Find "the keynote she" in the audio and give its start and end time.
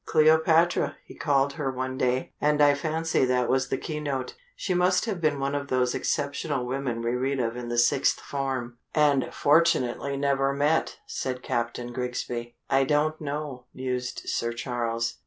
3.69-4.73